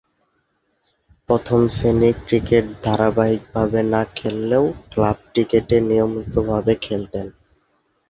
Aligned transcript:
প্রথম-শ্রেণীর 1.29 2.15
ক্রিকেটে 2.25 2.57
ধারাবাহিকভাবে 2.83 3.79
না 3.93 4.01
খেললেও 4.17 4.65
ক্লাব 4.91 5.17
ক্রিকেটে 5.31 5.77
নিয়মিতভাবে 5.89 6.73
খেলতেন। 6.85 7.27